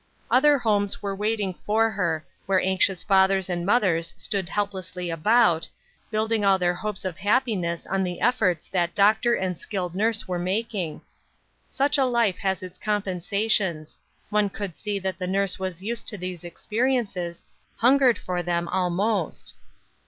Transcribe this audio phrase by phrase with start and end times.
[0.31, 5.69] Other homes were waiting for her, where anxious mothers and fathers stood helplessly about,
[6.09, 10.27] build ing all their hopes of happiness on the efforts that doctor and skilled nurse
[10.27, 11.01] were making.
[11.69, 13.99] Such a life has its compensations;
[14.31, 17.43] one could see that the nurse was used to these experiences,
[17.75, 19.53] hungered for them almost.